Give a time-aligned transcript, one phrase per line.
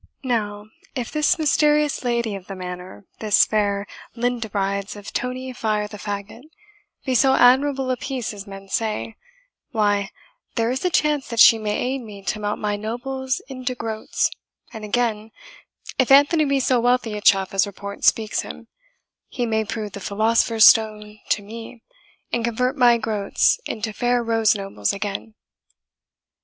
[0.23, 3.85] Now, if this mysterious Lady of the Manor this fair
[4.15, 6.45] Lindabrides of Tony Fire the Fagot
[7.05, 9.15] be so admirable a piece as men say,
[9.69, 10.09] why,
[10.55, 14.31] there is a chance that she may aid me to melt my nobles into greats;
[14.73, 15.29] and, again,
[15.99, 18.69] if Anthony be so wealthy a chuff as report speaks him,
[19.29, 21.83] he may prove the philosopher's stone to me,
[22.33, 25.35] and convert my greats into fair rose nobles again."